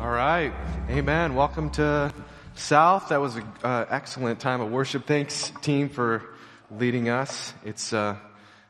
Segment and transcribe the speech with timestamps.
[0.00, 0.52] All right.
[0.90, 1.34] Amen.
[1.34, 2.14] Welcome to
[2.54, 3.08] South.
[3.08, 5.08] That was an uh, excellent time of worship.
[5.08, 6.22] Thanks, team, for
[6.70, 7.52] leading us.
[7.64, 8.14] It's, uh,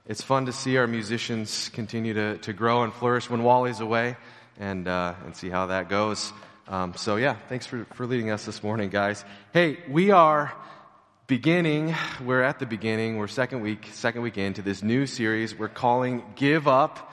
[0.07, 4.17] it's fun to see our musicians continue to, to grow and flourish when Wally's away
[4.59, 6.33] and, uh, and see how that goes.
[6.67, 9.23] Um, so, yeah, thanks for, for leading us this morning, guys.
[9.53, 10.55] Hey, we are
[11.27, 15.69] beginning, we're at the beginning, we're second week, second week into this new series we're
[15.69, 17.08] calling Give Up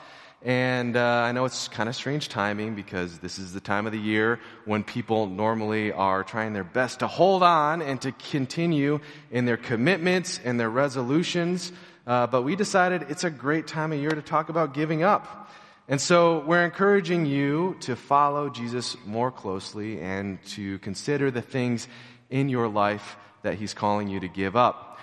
[0.45, 3.91] and uh, I know it's kind of strange timing because this is the time of
[3.91, 8.99] the year when people normally are trying their best to hold on and to continue
[9.31, 11.71] in their commitments and their resolutions.
[12.05, 15.51] Uh, but we decided it's a great time of year to talk about giving up.
[15.87, 21.87] And so we're encouraging you to follow Jesus more closely and to consider the things
[22.29, 24.94] in your life that he's calling you to give up.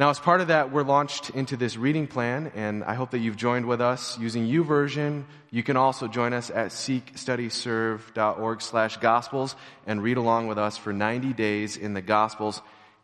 [0.00, 3.18] Now, as part of that, we're launched into this reading plan, and I hope that
[3.18, 5.26] you've joined with us using YouVersion.
[5.50, 10.94] You can also join us at seekstudyserve.org slash gospels and read along with us for
[10.94, 12.62] 90 days in the gospels.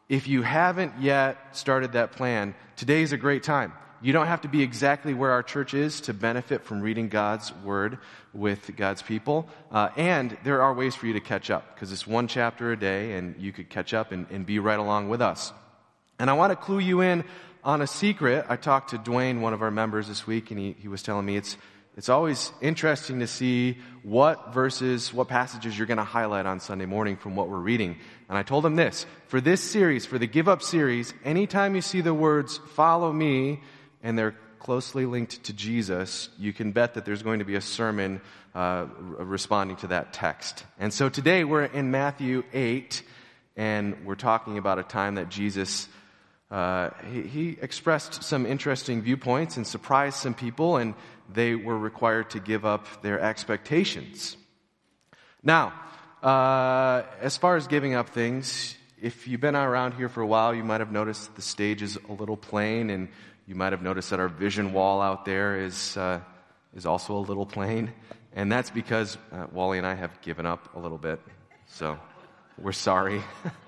[0.08, 3.74] If you haven't yet started that plan, today is a great time.
[4.00, 7.52] You don't have to be exactly where our church is to benefit from reading God's
[7.56, 7.98] word
[8.32, 9.50] with God's people.
[9.70, 12.76] Uh, and there are ways for you to catch up because it's one chapter a
[12.78, 15.52] day, and you could catch up and, and be right along with us.
[16.18, 17.24] And I want to clue you in
[17.62, 18.46] on a secret.
[18.48, 21.26] I talked to Dwayne, one of our members this week, and he, he was telling
[21.26, 21.58] me it's,
[21.94, 26.86] it's always interesting to see what verses, what passages you're going to highlight on Sunday
[26.86, 27.96] morning from what we're reading.
[28.30, 31.82] And I told him this for this series, for the Give Up series, anytime you
[31.82, 33.60] see the words follow me
[34.02, 37.60] and they're closely linked to Jesus, you can bet that there's going to be a
[37.60, 38.22] sermon
[38.54, 38.86] uh,
[39.18, 40.64] responding to that text.
[40.78, 43.02] And so today we're in Matthew 8,
[43.56, 45.88] and we're talking about a time that Jesus
[46.50, 50.94] uh, he, he, expressed some interesting viewpoints and surprised some people, and
[51.32, 54.36] they were required to give up their expectations.
[55.42, 55.72] Now,
[56.22, 60.54] uh, as far as giving up things, if you've been around here for a while,
[60.54, 63.08] you might have noticed the stage is a little plain, and
[63.46, 66.20] you might have noticed that our vision wall out there is, uh,
[66.76, 67.92] is also a little plain.
[68.34, 71.20] And that's because uh, Wally and I have given up a little bit.
[71.66, 71.98] So
[72.56, 73.22] we're sorry.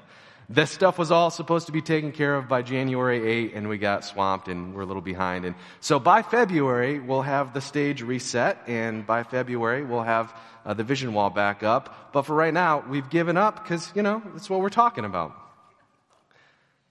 [0.51, 3.77] This stuff was all supposed to be taken care of by January 8, and we
[3.77, 5.45] got swamped and we're a little behind.
[5.45, 10.73] And so by February, we'll have the stage reset, and by February, we'll have uh,
[10.73, 12.13] the vision wall back up.
[12.15, 15.37] But for right now, we've given up because, you know, that's what we're talking about.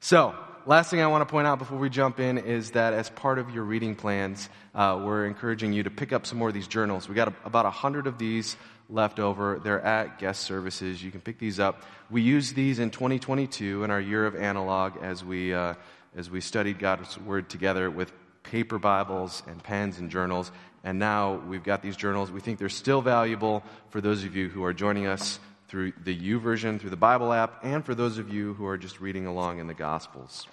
[0.02, 0.36] So,
[0.68, 3.40] last thing I want to point out before we jump in is that as part
[3.40, 6.68] of your reading plans, uh, we're encouraging you to pick up some more of these
[6.68, 7.10] journals.
[7.10, 8.56] We got a, about a hundred of these
[8.90, 9.60] left over.
[9.64, 11.04] They're at guest services.
[11.04, 11.82] You can pick these up.
[12.10, 15.76] We used these in 2022 in our year of analog as we, uh,
[16.16, 18.12] as we studied God's Word together with
[18.44, 20.52] paper Bibles and pens and journals.
[20.84, 22.32] And now we've got these journals.
[22.32, 26.14] We think they're still valuable for those of you who are joining us through the
[26.14, 29.26] U YouVersion, through the Bible app, and for those of you who are just reading
[29.26, 30.48] along in the Gospels.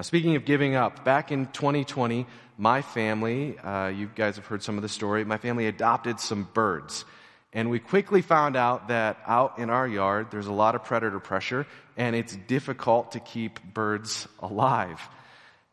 [0.00, 2.24] Now, speaking of giving up, back in 2020,
[2.56, 6.48] my family, uh, you guys have heard some of the story, my family adopted some
[6.54, 7.04] birds.
[7.52, 11.20] And we quickly found out that out in our yard, there's a lot of predator
[11.20, 11.66] pressure,
[11.98, 15.06] and it's difficult to keep birds alive.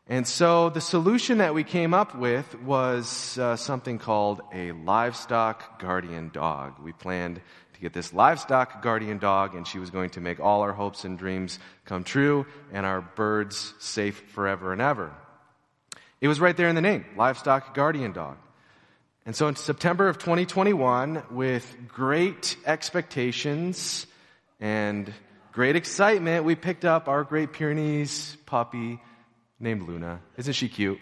[0.06, 5.80] And so the solution that we came up with was uh, something called a livestock
[5.80, 6.74] guardian dog.
[6.82, 7.40] We planned
[7.78, 11.04] to get this livestock guardian dog, and she was going to make all our hopes
[11.04, 15.12] and dreams come true and our birds safe forever and ever.
[16.20, 18.36] It was right there in the name, livestock guardian dog.
[19.24, 24.08] And so in September of 2021, with great expectations
[24.58, 25.12] and
[25.52, 29.00] great excitement, we picked up our Great Pyrenees puppy
[29.60, 30.20] named Luna.
[30.36, 30.98] Isn't she cute?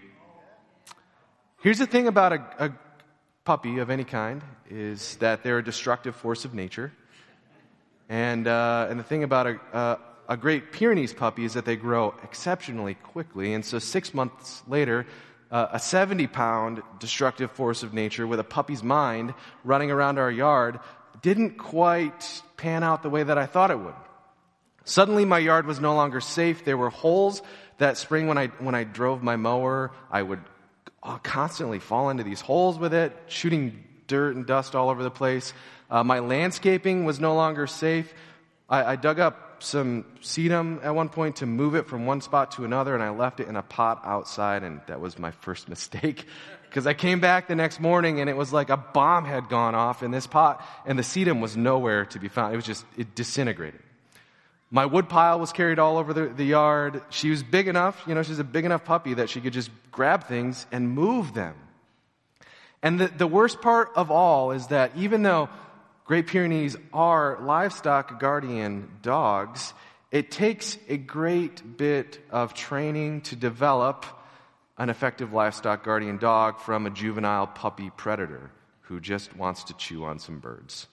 [1.63, 2.73] Here's the thing about a, a
[3.47, 6.93] puppy of any kind is that they're a destructive force of nature.
[8.09, 9.97] And, uh, and the thing about a, uh,
[10.29, 13.55] a Great Pyrenees puppy is that they grow exceptionally quickly.
[13.55, 15.07] And so six months later,
[15.51, 20.31] uh, a 70 pound destructive force of nature with a puppy's mind running around our
[20.31, 20.81] yard
[21.23, 23.95] didn't quite pan out the way that I thought it would.
[24.85, 26.65] Suddenly, my yard was no longer safe.
[26.65, 27.43] There were holes
[27.79, 29.93] that spring when I, when I drove my mower.
[30.11, 30.41] I would
[31.07, 35.11] uh, constantly fall into these holes with it, shooting dirt and dust all over the
[35.11, 35.53] place.
[35.89, 38.13] Uh, my landscaping was no longer safe.
[38.69, 42.51] I, I dug up some sedum at one point to move it from one spot
[42.53, 45.69] to another, and I left it in a pot outside, and that was my first
[45.75, 46.27] mistake.
[46.65, 49.77] Because I came back the next morning and it was like a bomb had gone
[49.77, 52.53] off in this pot, and the sedum was nowhere to be found.
[52.53, 53.81] It was just, it disintegrated.
[54.71, 57.03] My wood pile was carried all over the, the, yard.
[57.11, 59.71] She was big enough, you know, she's a big enough puppy that she could just
[59.93, 61.55] grab things and move them.
[62.83, 65.49] And the, the worst part of all is that even though
[66.07, 69.75] Great Pyrenees are livestock guardian dogs.
[70.13, 74.07] It takes a great bit of training to develop
[74.79, 78.53] an effective livestock guardian dog from a juvenile puppy predator
[78.83, 80.87] who just wants to chew on some birds.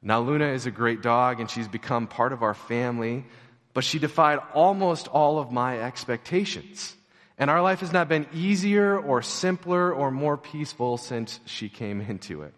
[0.00, 3.24] Now, Luna is a great dog and she's become part of our family,
[3.74, 6.94] but she defied almost all of my expectations.
[7.36, 12.00] And our life has not been easier or simpler or more peaceful since she came
[12.08, 12.54] into it.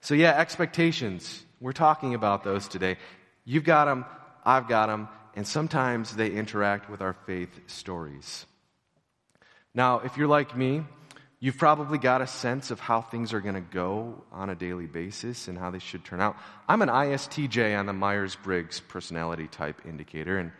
[0.00, 1.42] So, yeah, expectations.
[1.60, 2.96] We're talking about those today.
[3.44, 4.04] You've got them,
[4.44, 8.46] I've got them, and sometimes they interact with our faith stories.
[9.74, 10.84] Now, if you're like me,
[11.40, 14.86] you've probably got a sense of how things are going to go on a daily
[14.86, 16.36] basis and how they should turn out.
[16.68, 20.52] I'm an ISTJ on the Myers Briggs personality type indicator, and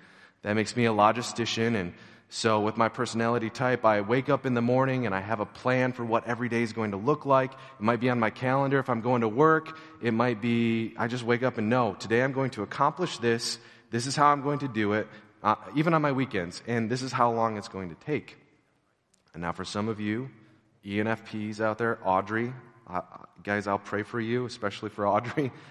[0.43, 1.93] that makes me a logistician and
[2.29, 5.47] so, with my personality type, I wake up in the morning and I have a
[5.47, 7.53] plan for what every day is going to look like.
[7.53, 9.79] It might be on my calendar if I'm going to work.
[10.03, 13.59] It might be, I just wake up and know, today I'm going to accomplish this.
[13.91, 15.07] This is how I'm going to do it,
[15.45, 16.65] uh, even on my weekends.
[16.67, 18.37] And this is how long it's going to take.
[19.33, 20.29] And now, for some of you,
[20.87, 22.53] ENFPs out there, Audrey,
[23.43, 25.53] guys, I'll pray for you, especially for Audrey.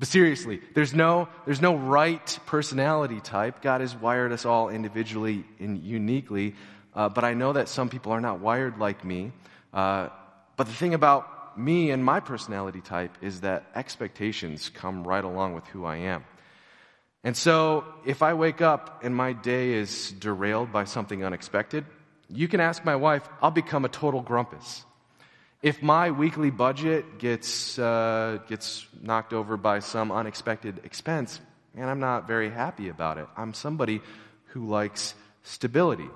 [0.00, 3.62] But seriously, there's no, there's no right personality type.
[3.62, 6.54] God has wired us all individually and uniquely.
[6.94, 9.32] Uh, but I know that some people are not wired like me.
[9.74, 10.10] Uh,
[10.56, 15.54] but the thing about me and my personality type is that expectations come right along
[15.54, 16.24] with who I am.
[17.24, 21.84] And so if I wake up and my day is derailed by something unexpected,
[22.30, 24.84] you can ask my wife, I'll become a total grumpus.
[25.62, 31.40] If my weekly budget gets, uh, gets knocked over by some unexpected expense,
[31.74, 33.26] man, I'm not very happy about it.
[33.36, 34.00] I'm somebody
[34.48, 36.08] who likes stability.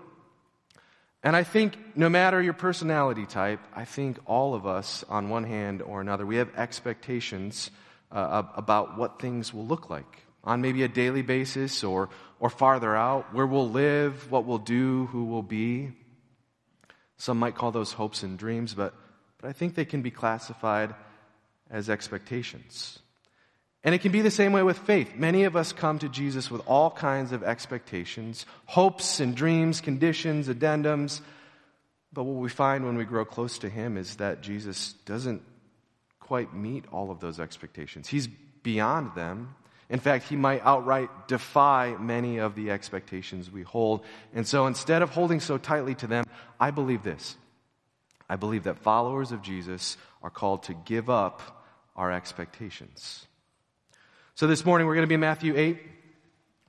[1.24, 5.44] And I think no matter your personality type, I think all of us, on one
[5.44, 7.70] hand or another, we have expectations
[8.10, 12.10] uh, about what things will look like on maybe a daily basis or,
[12.40, 15.92] or farther out, where we'll live, what we'll do, who we'll be.
[17.22, 18.94] Some might call those hopes and dreams, but
[19.38, 20.92] but I think they can be classified
[21.70, 22.98] as expectations.
[23.84, 25.14] And it can be the same way with faith.
[25.14, 30.48] Many of us come to Jesus with all kinds of expectations, hopes and dreams, conditions,
[30.48, 31.20] addendums.
[32.12, 35.42] But what we find when we grow close to Him is that Jesus doesn't
[36.19, 38.08] quite meet all of those expectations.
[38.08, 39.54] He's beyond them.
[39.92, 44.02] In fact, He might outright defy many of the expectations we hold.
[44.34, 46.24] And so instead of holding so tightly to them,
[46.58, 47.36] I believe this
[48.28, 53.26] I believe that followers of Jesus are called to give up our expectations.
[54.34, 55.78] So this morning we're going to be in Matthew 8.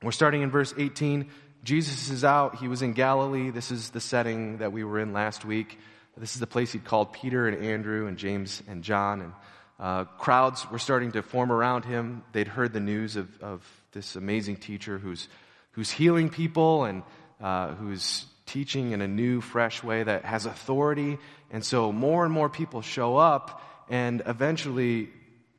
[0.02, 1.30] We're starting in verse 18.
[1.64, 2.58] Jesus is out.
[2.58, 3.52] He was in Galilee.
[3.52, 5.80] This is the setting that we were in last week.
[6.18, 9.22] This is the place he'd called Peter and Andrew and James and John.
[9.22, 9.32] And
[9.80, 12.24] uh, crowds were starting to form around him.
[12.32, 15.28] They'd heard the news of, of this amazing teacher who's,
[15.72, 17.04] who's healing people and
[17.42, 21.18] uh, who's teaching in a new, fresh way that has authority.
[21.52, 25.10] And so more and more people show up, and eventually,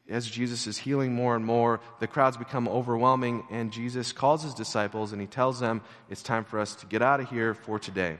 [0.08, 4.54] as Jesus is healing more and more, the crowds become overwhelming, and Jesus calls his
[4.54, 7.78] disciples and he tells them, It's time for us to get out of here for
[7.78, 8.16] today.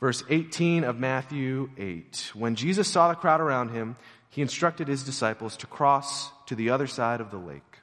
[0.00, 2.32] Verse 18 of Matthew 8.
[2.34, 3.96] When Jesus saw the crowd around him,
[4.34, 7.78] he instructed his disciples to cross to the other side of the lake.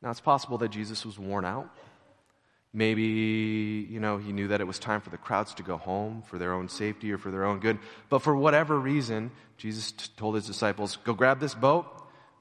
[0.00, 1.68] Now, it's possible that Jesus was worn out.
[2.72, 3.02] Maybe,
[3.90, 6.38] you know, he knew that it was time for the crowds to go home for
[6.38, 7.80] their own safety or for their own good.
[8.08, 11.84] But for whatever reason, Jesus t- told his disciples, go grab this boat,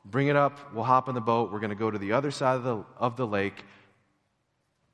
[0.06, 2.32] bring it up, we'll hop in the boat, we're going to go to the other
[2.32, 3.66] side of the, of the lake.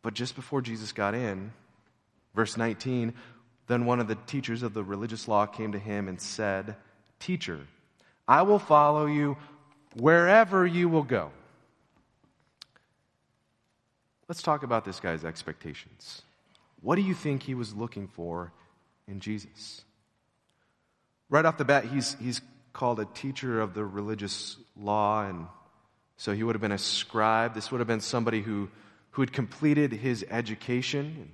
[0.01, 1.53] But just before Jesus got in,
[2.33, 3.13] verse 19,
[3.67, 6.75] then one of the teachers of the religious law came to him and said,
[7.19, 7.67] Teacher,
[8.27, 9.37] I will follow you
[9.95, 11.31] wherever you will go.
[14.27, 16.21] Let's talk about this guy's expectations.
[16.81, 18.51] What do you think he was looking for
[19.07, 19.81] in Jesus?
[21.29, 25.47] Right off the bat, he's, he's called a teacher of the religious law, and
[26.17, 27.55] so he would have been a scribe.
[27.55, 28.69] This would have been somebody who,
[29.11, 31.31] who had completed his education.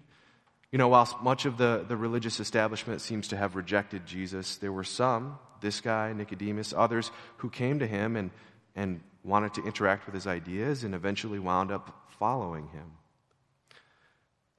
[0.75, 4.73] You know, whilst much of the, the religious establishment seems to have rejected Jesus, there
[4.73, 8.29] were some, this guy, Nicodemus, others, who came to him and,
[8.75, 12.91] and wanted to interact with his ideas and eventually wound up following him.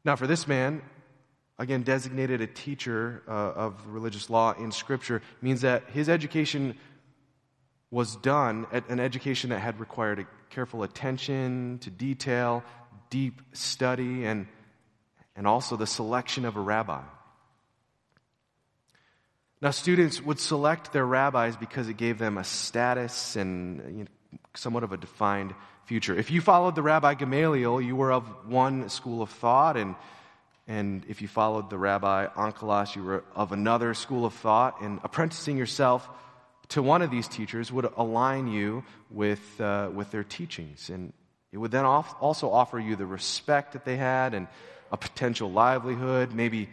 [0.07, 0.81] Now, for this man,
[1.59, 6.79] again, designated a teacher uh, of religious law in Scripture, means that his education
[7.91, 12.65] was done at an education that had required a careful attention to detail,
[13.11, 14.47] deep study, and,
[15.37, 17.02] and also the selection of a rabbi.
[19.62, 24.38] Now, students would select their rabbis because it gave them a status and you know,
[24.55, 25.55] somewhat of a defined
[25.87, 26.16] future.
[26.16, 29.95] If you followed the Rabbi Gamaliel, you were of one school of thought, and,
[30.66, 35.00] and if you followed the Rabbi Onkelos, you were of another school of thought, and
[35.05, 36.09] apprenticing yourself
[36.69, 40.90] to one of these teachers would align you with, uh, with their teachings.
[40.90, 41.12] And
[41.52, 44.49] it would then also offer you the respect that they had and
[44.93, 46.69] a potential livelihood, maybe,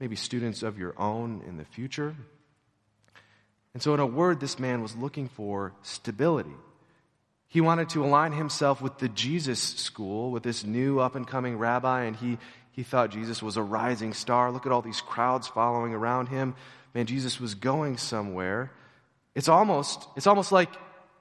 [0.00, 2.14] maybe students of your own in the future.
[3.72, 6.54] And so, in a word, this man was looking for stability.
[7.48, 11.56] He wanted to align himself with the Jesus school, with this new up and coming
[11.56, 12.38] rabbi, and he,
[12.72, 14.50] he thought Jesus was a rising star.
[14.50, 16.54] Look at all these crowds following around him.
[16.94, 18.70] Man, Jesus was going somewhere.
[19.34, 20.70] It's almost, it's almost like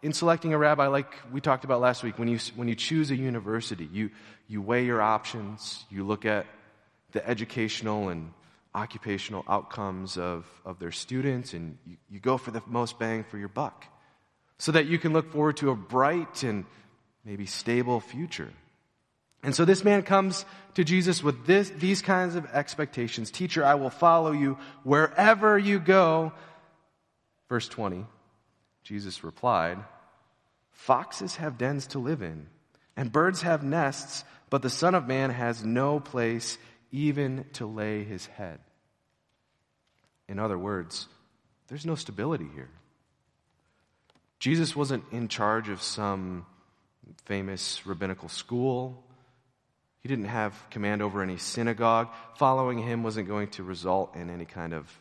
[0.03, 3.10] in selecting a rabbi, like we talked about last week, when you, when you choose
[3.10, 4.12] a university, you,
[4.50, 6.45] you weigh your options, you look at
[7.13, 8.33] the educational and
[8.75, 13.38] occupational outcomes of, of their students, and you, you go for the most bang for
[13.38, 13.86] your buck
[14.57, 16.65] so that you can look forward to a bright and
[17.24, 18.51] maybe stable future.
[19.41, 23.75] And so this man comes to Jesus with this, these kinds of expectations Teacher, I
[23.75, 26.33] will follow you wherever you go.
[27.48, 28.05] Verse 20,
[28.83, 29.79] Jesus replied,
[30.71, 32.47] Foxes have dens to live in,
[32.97, 36.57] and birds have nests, but the Son of Man has no place
[36.91, 38.59] even to lay his head.
[40.27, 41.07] In other words,
[41.67, 42.69] there's no stability here.
[44.39, 46.45] Jesus wasn't in charge of some
[47.25, 49.03] famous rabbinical school.
[50.01, 52.09] He didn't have command over any synagogue.
[52.35, 54.91] Following him wasn't going to result in any kind of,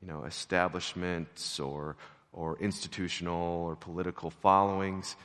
[0.00, 1.96] you know, establishments or,
[2.32, 5.16] or institutional or political followings.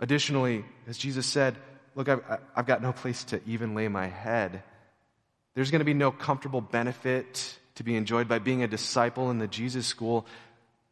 [0.00, 1.56] Additionally, as Jesus said,
[1.94, 2.22] Look, I've,
[2.56, 4.62] I've got no place to even lay my head.
[5.54, 9.38] There's going to be no comfortable benefit to be enjoyed by being a disciple in
[9.38, 10.26] the Jesus school.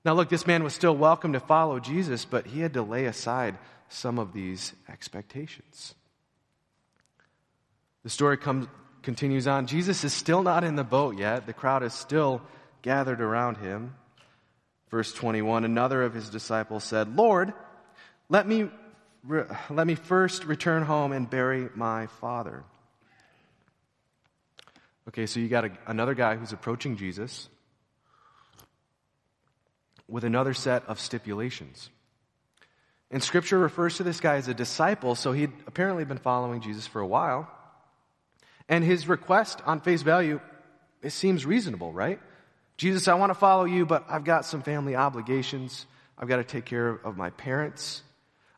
[0.05, 3.07] Now, look, this man was still welcome to follow Jesus, but he had to lay
[3.07, 3.59] aside
[3.89, 5.95] some of these expectations.
[8.05, 8.67] The story comes,
[9.03, 9.67] continues on.
[9.67, 11.47] Jesus is still not in the boat yet.
[11.47, 12.43] The crowd is still
[12.83, 13.95] gathered around him.
[14.93, 17.53] Verse 21 Another of his disciples said, Lord,
[18.29, 18.69] let me,
[19.71, 22.63] let me first return home and bury my father.
[25.09, 27.49] Okay, so you got a, another guy who's approaching Jesus
[30.07, 31.89] with another set of stipulations.
[33.11, 36.87] And scripture refers to this guy as a disciple, so he'd apparently been following Jesus
[36.87, 37.51] for a while.
[38.69, 40.41] And his request on face value,
[41.03, 42.21] it seems reasonable, right?
[42.77, 45.87] Jesus, I want to follow you, but I've got some family obligations.
[46.19, 48.03] I've got to take care of my parents.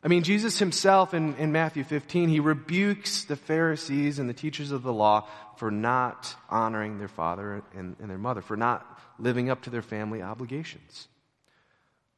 [0.03, 4.69] I mean, Jesus himself in, in Matthew 15, he rebukes the Pharisees and the teachers
[4.69, 8.85] of the law for not honoring their father and, and their mother, for not
[9.17, 11.07] living up to their family obligations.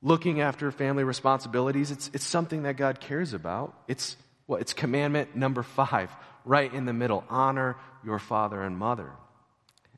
[0.02, 3.74] Looking after family responsibilities, it's, it's something that God cares about.
[3.88, 4.18] It's?
[4.48, 6.12] Well, it's commandment number five,
[6.44, 7.24] right in the middle.
[7.30, 9.12] Honor your father and mother.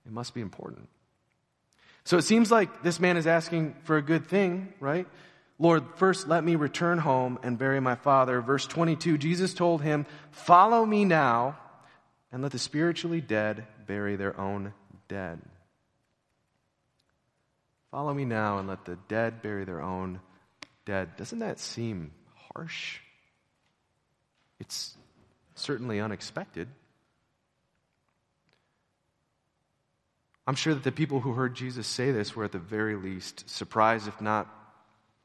[0.05, 0.89] It must be important.
[2.09, 5.05] So it seems like this man is asking for a good thing, right?
[5.59, 8.41] Lord, first let me return home and bury my father.
[8.41, 11.59] Verse 22, Jesus told him, Follow me now
[12.31, 14.73] and let the spiritually dead bury their own
[15.07, 15.39] dead.
[17.91, 20.19] Follow me now and let the dead bury their own
[20.85, 21.15] dead.
[21.15, 22.09] Doesn't that seem
[22.55, 23.01] harsh?
[24.59, 24.97] It's
[25.53, 26.69] certainly unexpected.
[30.49, 33.47] I'm sure that the people who heard Jesus say this were at the very least
[33.47, 34.47] surprised, if not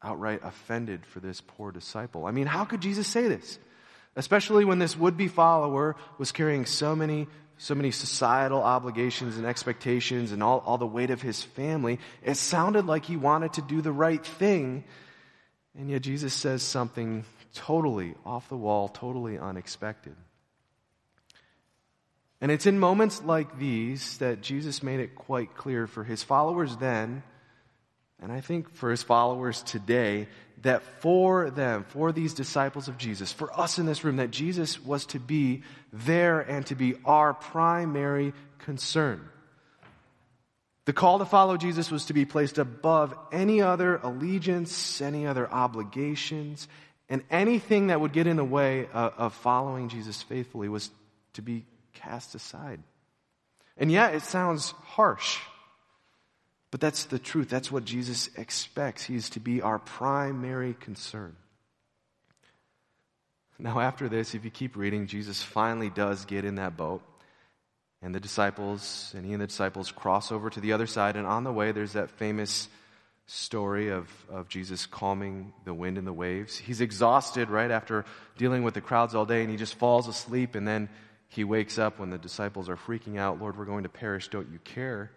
[0.03, 2.27] outright offended for this poor disciple.
[2.27, 3.59] I mean, how could Jesus say this?
[4.17, 7.27] Especially when this would be follower was carrying so many,
[7.57, 12.01] so many societal obligations and expectations and all, all the weight of his family.
[12.23, 14.85] It sounded like he wanted to do the right thing.
[15.75, 20.17] And yet Jesus says something totally off the wall, totally unexpected.
[22.45, 26.77] And it's in moments like these that Jesus made it quite clear for his followers
[26.77, 27.23] then
[28.25, 30.29] and I think for his followers today,
[30.63, 34.83] that for them, for these disciples of Jesus, for us in this room, that Jesus
[34.83, 39.29] was to be there and to be our primary concern.
[40.87, 45.51] The call to follow Jesus was to be placed above any other allegiance, any other
[45.51, 46.67] obligations,
[47.11, 50.91] and anything that would get in the way of, of following Jesus faithfully was
[51.35, 52.81] to be cast aside.
[53.77, 55.39] And yet, it sounds harsh.
[56.71, 57.49] But that's the truth.
[57.49, 59.05] That's what Jesus expects.
[59.05, 61.37] He is to be our primary concern.
[63.59, 67.03] Now, after this, if you keep reading, Jesus finally does get in that boat
[68.05, 71.17] And the disciples, and he and the disciples cross over to the other side.
[71.17, 72.69] And on the way, there's that famous
[73.27, 76.59] story of, of Jesus calming the wind and the waves.
[76.59, 78.05] He's exhausted, right, after
[78.37, 80.55] dealing with the crowds all day, and he just falls asleep.
[80.55, 80.91] And then
[81.35, 84.29] he wakes up when the disciples are freaking out Lord, we're going to perish.
[84.29, 85.11] Don't you care?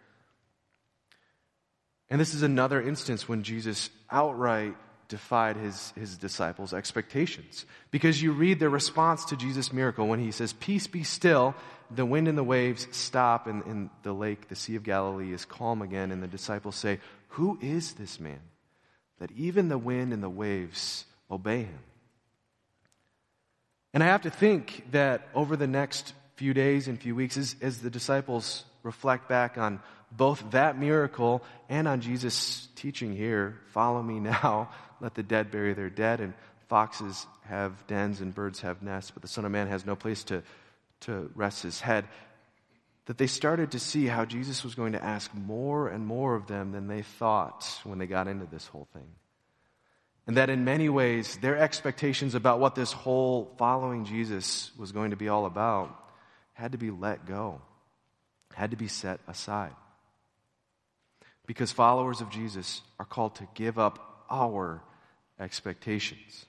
[2.09, 4.75] And this is another instance when Jesus outright
[5.09, 7.65] defied his, his disciples' expectations.
[7.91, 11.55] Because you read the response to Jesus' miracle when he says, Peace be still,
[11.91, 15.45] the wind and the waves stop, and, and the lake, the Sea of Galilee, is
[15.45, 16.11] calm again.
[16.11, 18.41] And the disciples say, Who is this man
[19.19, 21.79] that even the wind and the waves obey him?
[23.97, 27.55] And I have to think that over the next few days and few weeks, as,
[27.63, 29.79] as the disciples reflect back on
[30.11, 34.69] both that miracle and on Jesus' teaching here follow me now,
[35.01, 36.35] let the dead bury their dead, and
[36.67, 40.23] foxes have dens and birds have nests, but the Son of Man has no place
[40.25, 40.43] to,
[40.99, 42.05] to rest his head.
[43.07, 46.45] That they started to see how Jesus was going to ask more and more of
[46.45, 49.07] them than they thought when they got into this whole thing.
[50.27, 55.11] And that in many ways, their expectations about what this whole following Jesus was going
[55.11, 55.97] to be all about
[56.53, 57.61] had to be let go,
[58.53, 59.73] had to be set aside.
[61.45, 64.81] Because followers of Jesus are called to give up our
[65.39, 66.45] expectations.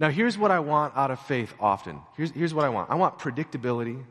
[0.00, 2.00] Now, here's what I want out of faith often.
[2.16, 4.02] Here's, here's what I want I want predictability,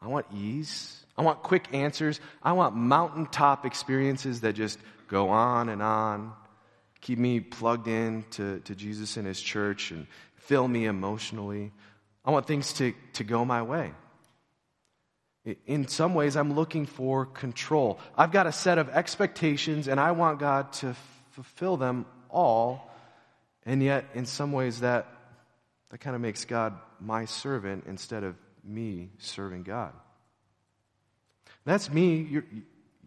[0.00, 5.68] I want ease, I want quick answers, I want mountaintop experiences that just go on
[5.68, 6.32] and on,
[7.06, 11.70] keep me plugged in to, to Jesus and His church, and fill me emotionally.
[12.24, 13.92] I want things to, to go my way.
[15.66, 18.00] In some ways, I'm looking for control.
[18.18, 20.96] I've got a set of expectations, and I want God to
[21.30, 22.90] fulfill them all.
[23.64, 25.06] And yet, in some ways, that,
[25.90, 28.34] that kind of makes God my servant instead of
[28.64, 29.92] me serving God.
[31.64, 32.26] That's me.
[32.28, 32.46] You're,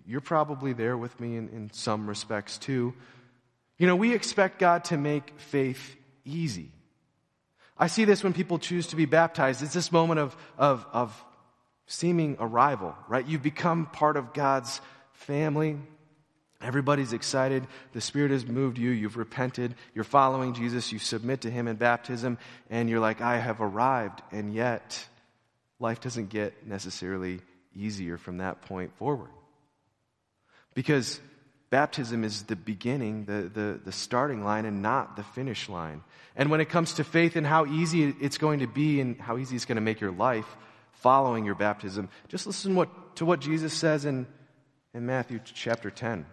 [0.07, 2.93] you're probably there with me in, in some respects, too.
[3.79, 5.95] You know, we expect God to make faith
[6.25, 6.71] easy.
[7.77, 9.63] I see this when people choose to be baptized.
[9.63, 11.25] It's this moment of, of, of
[11.87, 13.25] seeming arrival, right?
[13.25, 14.81] You've become part of God's
[15.13, 15.77] family.
[16.61, 17.65] Everybody's excited.
[17.93, 18.89] The Spirit has moved you.
[18.89, 19.75] You've repented.
[19.95, 20.91] You're following Jesus.
[20.91, 22.37] You submit to Him in baptism.
[22.69, 24.21] And you're like, I have arrived.
[24.33, 25.07] And yet,
[25.79, 27.39] life doesn't get necessarily
[27.73, 29.29] easier from that point forward.
[30.73, 31.21] Because
[31.69, 36.03] baptism is the beginning, the, the, the starting line, and not the finish line.
[36.35, 39.37] And when it comes to faith and how easy it's going to be and how
[39.37, 40.57] easy it's going to make your life,
[40.93, 44.25] following your baptism, just listen what, to what Jesus says in,
[44.93, 46.25] in Matthew chapter 10,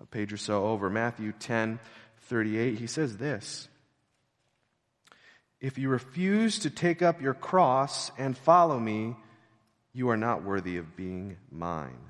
[0.00, 0.90] a page or so over.
[0.90, 1.78] Matthew 10,
[2.22, 3.68] 38, he says this
[5.60, 9.16] If you refuse to take up your cross and follow me,
[9.92, 12.09] you are not worthy of being mine.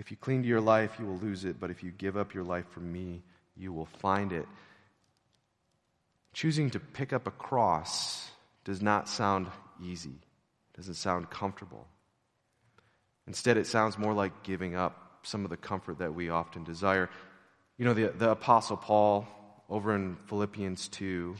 [0.00, 2.32] If you cling to your life, you will lose it, but if you give up
[2.32, 3.22] your life for me,
[3.54, 4.46] you will find it.
[6.32, 8.30] Choosing to pick up a cross
[8.64, 11.86] does not sound easy, it doesn't sound comfortable.
[13.26, 17.10] Instead, it sounds more like giving up some of the comfort that we often desire.
[17.76, 19.28] You know, the, the Apostle Paul,
[19.68, 21.36] over in Philippians 2,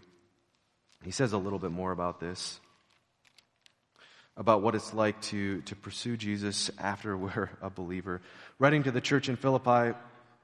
[1.02, 2.60] he says a little bit more about this
[4.40, 8.22] about what it's like to, to pursue Jesus after we're a believer.
[8.58, 9.96] Writing to the church in Philippi,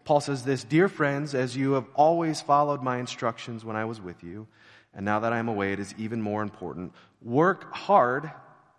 [0.04, 4.00] Paul says this Dear friends, as you have always followed my instructions when I was
[4.00, 4.46] with you,
[4.94, 6.92] and now that I am away, it is even more important.
[7.22, 8.30] Work hard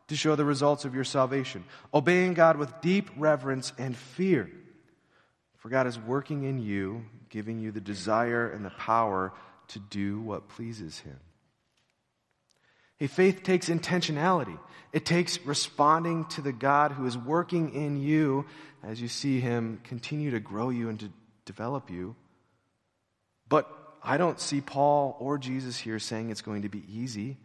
[0.08, 4.50] to show the results of your salvation, obeying God with deep reverence and fear.
[5.58, 9.34] For God is working in you, giving you the desire and the power
[9.70, 11.20] to do what pleases Him.
[12.98, 14.58] Hey, faith takes intentionality.
[14.92, 18.46] It takes responding to the God who is working in you
[18.84, 21.10] as you see Him continue to grow you and to
[21.46, 22.16] develop you.
[23.48, 23.70] But
[24.04, 27.38] I don't see Paul or Jesus here saying it's going to be easy.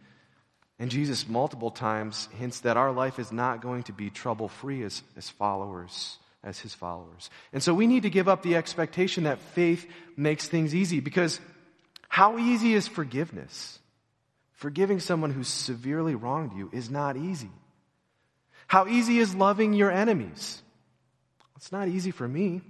[0.79, 4.83] And Jesus, multiple times, hints that our life is not going to be trouble free
[4.83, 7.29] as, as followers, as his followers.
[7.51, 9.85] And so we need to give up the expectation that faith
[10.17, 11.39] makes things easy because
[12.09, 13.79] how easy is forgiveness?
[14.63, 17.51] Forgiving someone who's severely wronged you is not easy.
[18.65, 20.63] How easy is loving your enemies?
[21.57, 22.61] It's not easy for me.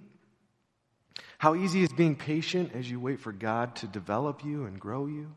[1.37, 5.05] How easy is being patient as you wait for God to develop you and grow
[5.05, 5.35] you?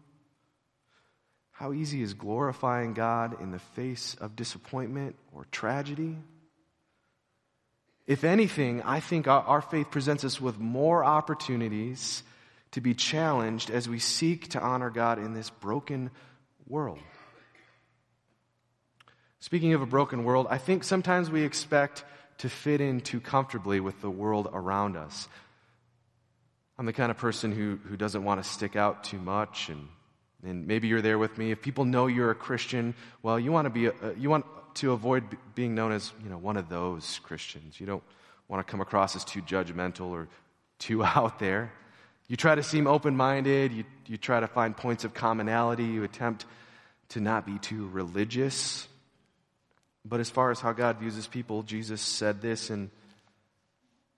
[1.50, 6.16] How easy is glorifying God in the face of disappointment or tragedy?
[8.06, 12.22] If anything, I think our, faith presents us with more opportunities
[12.70, 16.10] to be challenged as we seek to honor God in this broken
[16.68, 16.98] world.
[19.40, 22.04] Speaking of a broken world, I think sometimes we expect
[22.38, 25.28] to fit in too comfortably with the world around us.
[26.78, 29.88] I'm the kind of person who, who doesn't want to stick out too much, and,
[30.44, 31.50] and maybe you're there with me.
[31.50, 34.44] If people know you're a Christian, well, you want to be a, uh, you want
[34.76, 35.24] to avoid
[35.54, 37.80] being known as you know one of those Christians.
[37.80, 38.02] You don't
[38.48, 40.28] want to come across as too judgmental or
[40.78, 41.72] too out there.
[42.28, 46.02] You try to seem open minded, you, you try to find points of commonality, you
[46.02, 46.44] attempt
[47.10, 48.88] to not be too religious.
[50.04, 52.90] But as far as how God views his people, Jesus said this in,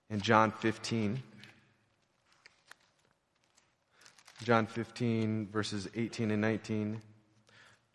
[0.09, 1.21] in John 15.
[4.43, 7.01] John 15, verses 18 and 19.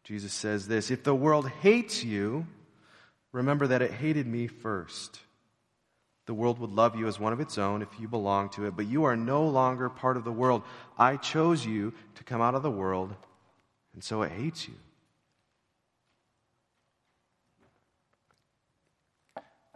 [0.05, 2.47] Jesus says this If the world hates you,
[3.33, 5.19] remember that it hated me first.
[6.27, 8.77] The world would love you as one of its own if you belong to it,
[8.77, 10.63] but you are no longer part of the world.
[10.99, 13.15] I chose you to come out of the world,
[13.93, 14.75] and so it hates you.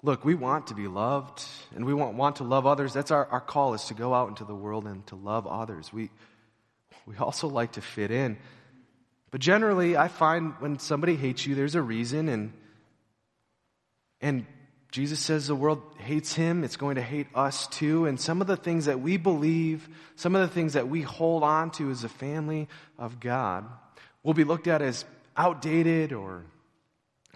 [0.03, 1.43] Look, we want to be loved,
[1.75, 2.95] and we want, want to love others.
[2.95, 5.93] That's our, our call is to go out into the world and to love others.
[5.93, 6.09] We,
[7.05, 8.39] we also like to fit in.
[9.31, 12.53] But generally, I find when somebody hates you, there's a reason, and,
[14.21, 14.47] and
[14.91, 18.07] Jesus says the world hates him, it's going to hate us too.
[18.07, 21.43] And some of the things that we believe, some of the things that we hold
[21.43, 23.67] on to as a family of God,
[24.23, 25.05] will be looked at as
[25.37, 26.45] outdated or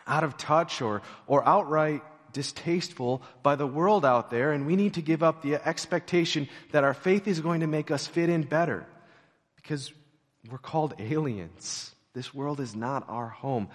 [0.07, 4.53] out of touch or, or outright distasteful by the world out there.
[4.53, 7.91] And we need to give up the expectation that our faith is going to make
[7.91, 8.87] us fit in better
[9.57, 9.93] because
[10.51, 11.95] we're called aliens.
[12.15, 13.69] This world is not our home.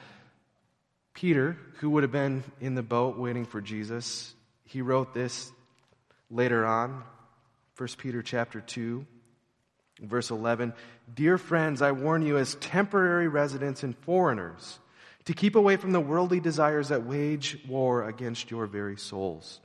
[1.17, 5.51] Peter, who would have been in the boat waiting for Jesus, he wrote this
[6.29, 7.01] later on,
[7.75, 9.03] 1 Peter chapter 2,
[9.99, 10.73] verse 11.
[11.11, 14.77] Dear friends, I warn you as temporary residents and foreigners
[15.25, 19.59] to keep away from the worldly desires that wage war against your very souls.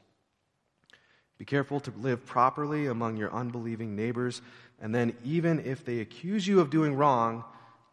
[1.36, 4.40] Be careful to live properly among your unbelieving neighbors,
[4.80, 7.44] and then, even if they accuse you of doing wrong,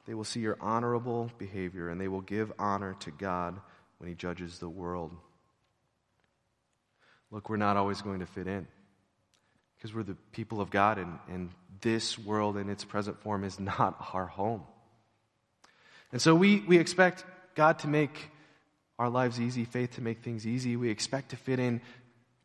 [0.10, 3.60] they will see your honorable behavior and they will give honor to God
[4.00, 5.15] when He judges the world.
[7.30, 8.65] Look, we're not always going to fit in
[9.78, 13.60] because we're the people of God, and, and this world in its present form is
[13.60, 14.63] not our home.
[16.12, 18.32] And so we, we expect God to make
[18.98, 20.76] our lives easy, faith to make things easy.
[20.76, 21.82] We expect to fit in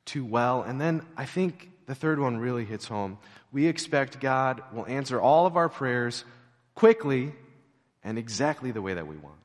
[0.05, 0.61] too well.
[0.61, 3.17] And then I think the third one really hits home.
[3.53, 6.27] We expect God will answer all of our prayers
[6.75, 7.33] quickly
[8.05, 9.41] and exactly the way that we want.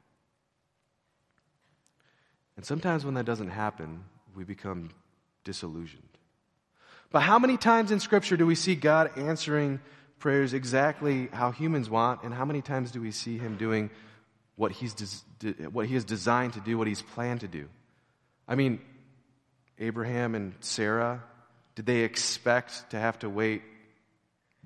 [2.57, 4.03] And sometimes when that doesn't happen,
[4.35, 4.89] we become
[5.45, 6.03] disillusioned.
[7.09, 9.79] But how many times in Scripture do we see God answering
[10.19, 13.89] prayers exactly how humans want, and how many times do we see Him doing
[14.57, 17.69] what, he's des- what He is designed to do, what He's planned to do?
[18.47, 18.81] I mean,
[19.79, 21.23] Abraham and Sarah,
[21.75, 23.61] did they expect to have to wait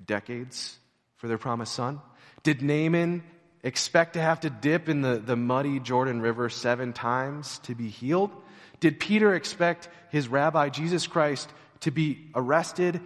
[0.04, 0.76] decades
[1.16, 2.00] for their promised son?
[2.42, 3.22] Did Naaman
[3.64, 7.88] expect to have to dip in the, the muddy Jordan River seven times to be
[7.88, 8.30] healed?
[8.78, 11.48] Did Peter expect his rabbi, Jesus Christ,
[11.80, 13.00] to be arrested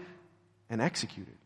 [0.69, 1.37] and executed?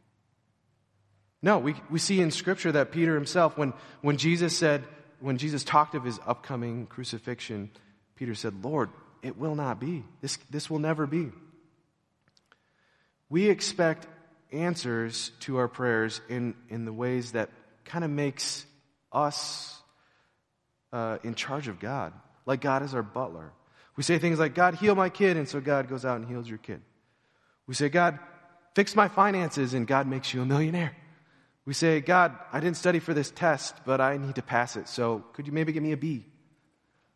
[1.43, 4.85] No, we, we see in Scripture that Peter himself, when, when Jesus said,
[5.21, 7.71] when Jesus talked of his upcoming crucifixion,
[8.17, 8.91] Peter said, Lord,
[9.23, 10.05] it will not be.
[10.21, 11.31] This, this will never be.
[13.29, 14.07] We expect
[14.53, 17.51] answers to our prayers in, in the ways that
[17.85, 18.67] kind of makes
[19.13, 19.81] us
[20.93, 22.13] uh, in charge of God,
[22.47, 23.53] like God is our butler.
[23.97, 26.49] We say things like, God, heal my kid, and so God goes out and heals
[26.49, 26.81] your kid.
[27.67, 28.19] We say, God,
[28.75, 30.97] fix my finances, and God makes you a millionaire.
[31.65, 34.89] We say, God, I didn't study for this test, but I need to pass it,
[34.89, 36.27] so could you maybe give me a B?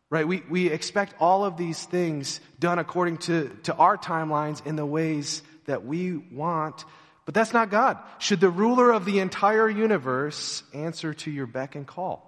[0.09, 0.25] Right?
[0.25, 4.85] We, we expect all of these things done according to, to our timelines in the
[4.85, 6.85] ways that we want,
[7.27, 7.97] but that's not God.
[8.19, 12.23] Should the ruler of the entire universe answer to your beck and call?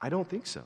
[0.00, 0.62] I don't think so.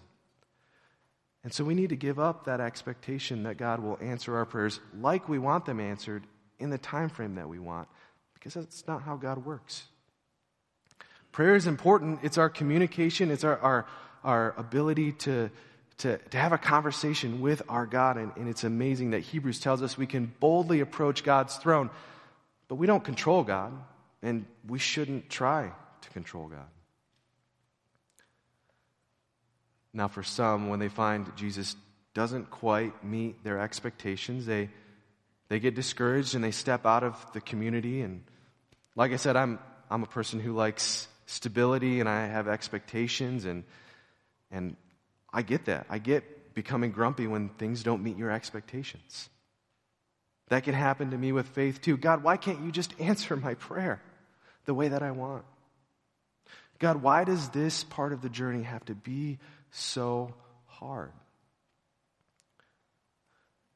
[1.42, 4.78] And so we need to give up that expectation that God will answer our prayers
[5.00, 6.28] like we want them answered
[6.60, 7.88] in the time frame that we want,
[8.34, 9.82] because that's not how God works.
[11.32, 12.20] Prayer is important.
[12.22, 13.86] It's our communication, it's our, our,
[14.22, 15.50] our ability to,
[15.98, 18.16] to, to have a conversation with our God.
[18.16, 21.90] And, and it's amazing that Hebrews tells us we can boldly approach God's throne
[22.68, 23.72] but we don't control God,
[24.22, 26.66] and we shouldn't try to control God.
[29.92, 31.74] Now, for some, when they find Jesus
[32.12, 34.68] doesn't quite meet their expectations, they,
[35.48, 38.02] they get discouraged and they step out of the community.
[38.02, 38.24] And
[38.94, 39.58] like I said, I'm,
[39.90, 43.64] I'm a person who likes stability and I have expectations, and,
[44.50, 44.76] and
[45.32, 45.86] I get that.
[45.88, 49.28] I get becoming grumpy when things don't meet your expectations.
[50.48, 51.96] That can happen to me with faith too.
[51.96, 54.00] God, why can't you just answer my prayer
[54.64, 55.44] the way that I want?
[56.78, 59.38] God, why does this part of the journey have to be
[59.70, 60.34] so
[60.66, 61.10] hard?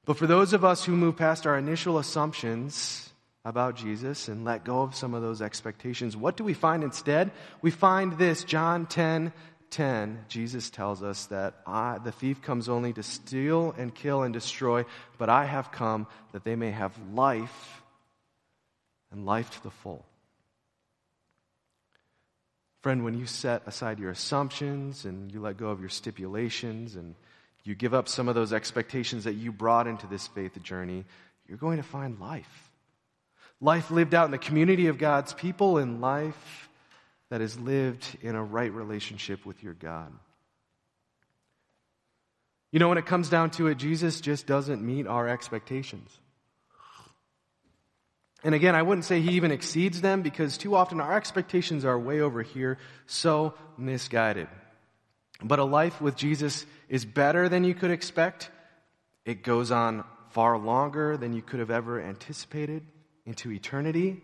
[0.05, 3.11] But for those of us who move past our initial assumptions
[3.45, 7.31] about Jesus and let go of some of those expectations, what do we find instead?
[7.63, 9.33] We find this John 10
[9.71, 14.33] 10, Jesus tells us that I, the thief comes only to steal and kill and
[14.33, 14.85] destroy,
[15.19, 17.83] but I have come that they may have life
[19.11, 20.05] and life to the full.
[22.81, 27.15] Friend, when you set aside your assumptions and you let go of your stipulations and
[27.63, 31.05] you give up some of those expectations that you brought into this faith journey,
[31.47, 32.71] you're going to find life.
[33.61, 36.70] Life lived out in the community of God's people and life
[37.31, 40.13] that is lived in a right relationship with your God.
[42.73, 46.11] You know, when it comes down to it, Jesus just doesn't meet our expectations.
[48.43, 51.99] And again, I wouldn't say he even exceeds them because too often our expectations are
[51.99, 54.49] way over here, so misguided.
[55.43, 58.51] But a life with Jesus is better than you could expect.
[59.25, 62.87] It goes on far longer than you could have ever anticipated
[63.27, 64.23] into eternity.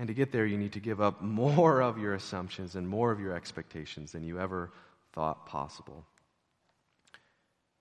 [0.00, 3.12] And to get there, you need to give up more of your assumptions and more
[3.12, 4.72] of your expectations than you ever
[5.12, 6.06] thought possible.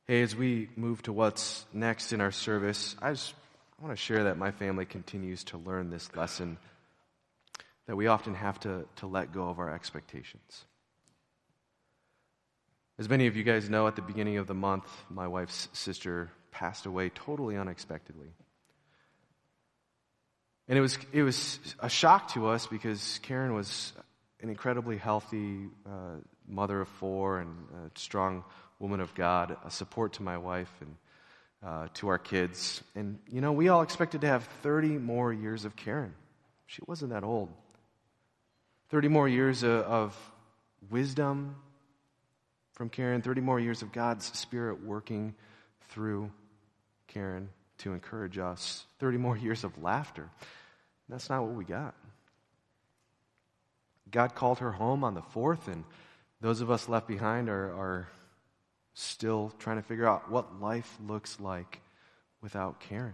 [0.06, 3.34] Hey, as we move to what's next in our service, I just
[3.80, 6.58] I want to share that my family continues to learn this lesson
[7.88, 10.66] that we often have to, to let go of our expectations.
[12.98, 16.30] As many of you guys know, at the beginning of the month, my wife's sister
[16.52, 18.34] passed away totally unexpectedly.
[20.70, 23.92] And it was, it was a shock to us because Karen was
[24.40, 28.44] an incredibly healthy uh, mother of four and a strong
[28.78, 30.96] woman of God, a support to my wife and
[31.66, 32.84] uh, to our kids.
[32.96, 36.14] And, you know, we all expected to have 30 more years of Karen.
[36.68, 37.50] She wasn't that old.
[38.90, 40.32] 30 more years of, of
[40.92, 41.56] wisdom
[42.74, 45.34] from Karen, 30 more years of God's Spirit working
[45.90, 46.32] through
[47.08, 50.30] Karen to encourage us, 30 more years of laughter.
[51.10, 51.96] That's not what we got.
[54.12, 55.84] God called her home on the fourth, and
[56.42, 58.08] those of us left behind are, are
[58.94, 61.82] still trying to figure out what life looks like
[62.42, 63.14] without Karen.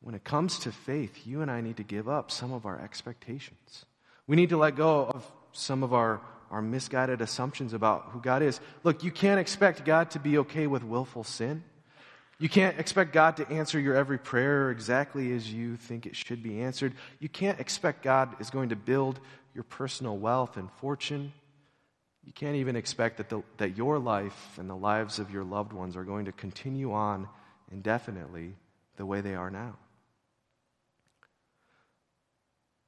[0.00, 2.80] When it comes to faith, you and I need to give up some of our
[2.80, 3.86] expectations.
[4.26, 8.42] We need to let go of some of our, our misguided assumptions about who God
[8.42, 8.60] is.
[8.84, 11.64] Look, you can't expect God to be okay with willful sin.
[12.38, 16.42] You can't expect God to answer your every prayer exactly as you think it should
[16.42, 16.92] be answered.
[17.18, 19.20] You can't expect God is going to build
[19.54, 21.32] your personal wealth and fortune.
[22.24, 25.72] You can't even expect that, the, that your life and the lives of your loved
[25.72, 27.26] ones are going to continue on
[27.72, 28.54] indefinitely
[28.96, 29.76] the way they are now.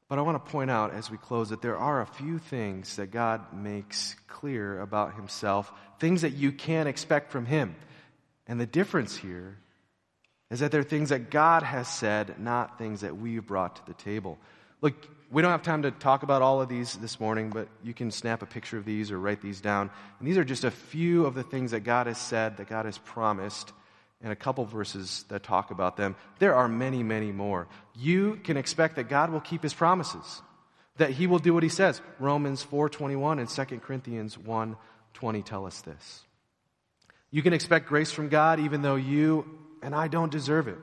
[0.09, 2.97] But I want to point out as we close that there are a few things
[2.97, 7.77] that God makes clear about Himself, things that you can expect from Him.
[8.49, 9.59] And the difference here
[10.51, 13.95] is that they're things that God has said, not things that we've brought to the
[13.95, 14.39] table.
[14.81, 14.95] Look,
[15.31, 18.11] we don't have time to talk about all of these this morning, but you can
[18.11, 19.91] snap a picture of these or write these down.
[20.19, 22.87] And these are just a few of the things that God has said, that God
[22.87, 23.73] has promised,
[24.23, 26.17] and a couple verses that talk about them.
[26.39, 27.69] There are many, many more.
[27.95, 30.43] You can expect that God will keep his promises,
[30.97, 32.01] that he will do what he says.
[32.19, 36.25] Romans 4:21 and 2 Corinthians 1:20 tell us this.
[37.31, 39.45] You can expect grace from God even though you
[39.83, 40.79] and I don't deserve it.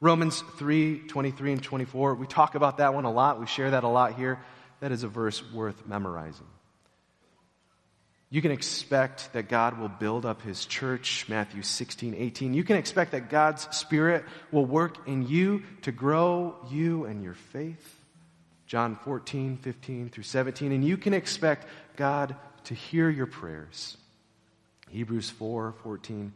[0.00, 3.40] Romans 3 23 and 24, we talk about that one a lot.
[3.40, 4.40] We share that a lot here.
[4.80, 6.46] That is a verse worth memorizing.
[8.30, 12.52] You can expect that God will build up his church, Matthew 16, 18.
[12.52, 17.34] You can expect that God's Spirit will work in you to grow you and your
[17.34, 17.96] faith,
[18.66, 20.72] John 14, 15 through 17.
[20.72, 23.96] And you can expect God to hear your prayers,
[24.90, 26.32] Hebrews 4, 14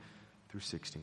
[0.49, 1.03] through 16.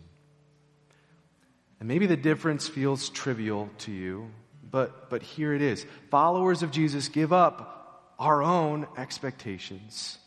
[1.79, 4.29] And maybe the difference feels trivial to you,
[4.69, 5.85] but, but here it is.
[6.11, 10.17] Followers of Jesus give up our own expectations.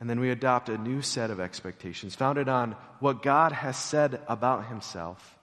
[0.00, 4.20] And then we adopt a new set of expectations founded on what God has said
[4.28, 5.38] about himself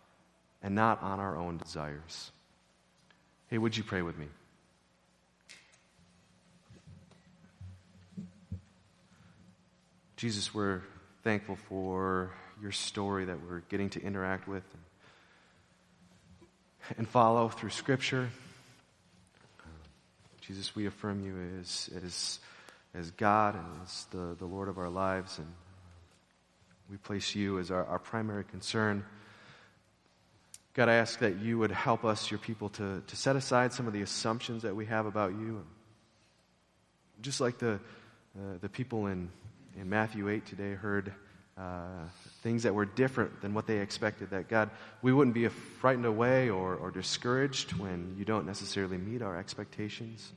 [0.62, 2.32] and not on our own desires.
[3.48, 4.28] Hey, would you pray with me?
[10.22, 10.84] Jesus, we're
[11.24, 12.30] thankful for
[12.62, 14.62] your story that we're getting to interact with
[16.96, 18.30] and follow through Scripture.
[20.42, 22.40] Jesus, we affirm you as, as
[22.94, 25.40] as God and as the, the Lord of our lives.
[25.40, 25.48] And
[26.92, 29.04] we place you as our, our primary concern.
[30.76, 33.88] God, I ask that you would help us, your people, to, to set aside some
[33.88, 35.66] of the assumptions that we have about you.
[37.24, 37.80] Just like the,
[38.38, 39.32] uh, the people in,
[39.80, 41.14] in Matthew 8 today heard
[41.58, 42.06] uh,
[42.42, 44.70] things that were different than what they expected, that God,
[45.02, 50.32] we wouldn't be frightened away or, or discouraged when you don't necessarily meet our expectations.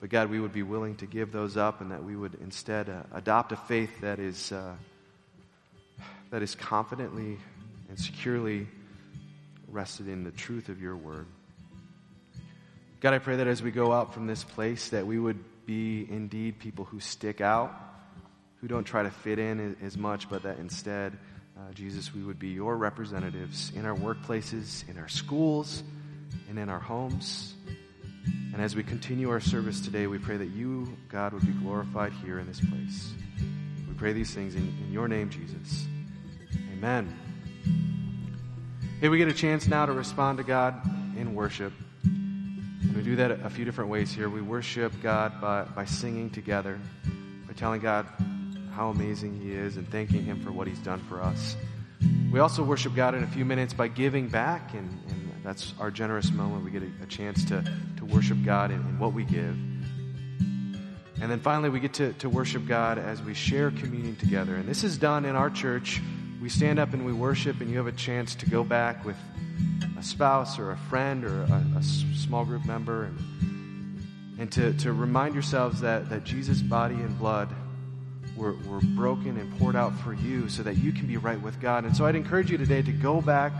[0.00, 2.88] But God, we would be willing to give those up and that we would instead
[2.88, 4.74] uh, adopt a faith that is, uh,
[6.30, 7.38] that is confidently
[7.88, 8.66] and securely
[9.68, 11.26] rested in the truth of your word.
[13.00, 16.06] God, I pray that as we go out from this place, that we would be
[16.10, 17.89] indeed people who stick out,
[18.60, 21.16] who don't try to fit in as much, but that instead,
[21.56, 25.82] uh, Jesus, we would be your representatives in our workplaces, in our schools,
[26.48, 27.54] and in our homes.
[28.52, 32.12] And as we continue our service today, we pray that you, God, would be glorified
[32.24, 33.12] here in this place.
[33.88, 35.86] We pray these things in, in your name, Jesus.
[36.72, 37.16] Amen.
[39.00, 40.82] Hey, we get a chance now to respond to God
[41.16, 41.72] in worship.
[42.02, 44.28] And we do that a few different ways here.
[44.28, 46.78] We worship God by, by singing together,
[47.46, 48.06] by telling God
[48.80, 51.54] how amazing He is and thanking Him for what He's done for us.
[52.32, 55.90] We also worship God in a few minutes by giving back, and, and that's our
[55.90, 56.64] generous moment.
[56.64, 57.62] We get a, a chance to,
[57.98, 59.54] to worship God in, in, what we give.
[61.20, 64.54] And then finally, we get to, to worship God as we share communion together.
[64.54, 66.00] And this is done in our church
[66.40, 69.16] we stand up and we worship, and you have a chance to go back with
[69.98, 74.94] a spouse or a friend or a, a small group member and, and to, to
[74.94, 77.54] remind yourselves that, that Jesus' body and blood
[78.40, 81.60] were, were broken and poured out for you so that you can be right with
[81.60, 81.84] God.
[81.84, 83.52] And so I'd encourage you today to go back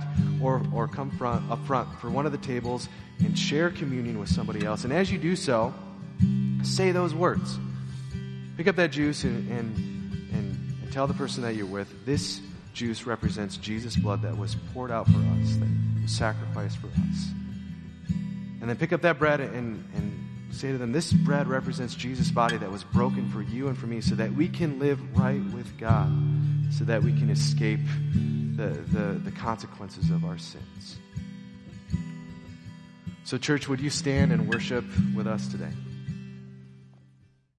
[0.42, 2.88] or, or come front, up front for one of the tables
[3.18, 4.84] and share communion with somebody else.
[4.84, 5.74] And as you do so,
[6.62, 7.58] say those words.
[8.56, 9.76] Pick up that juice and, and,
[10.32, 12.40] and, and tell the person that you're with, this
[12.72, 15.68] juice represents Jesus' blood that was poured out for us, that
[16.02, 17.28] was sacrificed for us.
[18.60, 20.19] And then pick up that bread and, and
[20.50, 23.86] say to them, This bread represents Jesus' body that was broken for you and for
[23.86, 26.10] me so that we can live right with God,
[26.72, 27.80] so that we can escape
[28.56, 30.98] the, the, the consequences of our sins.
[33.24, 34.84] So, church, would you stand and worship
[35.14, 35.70] with us today?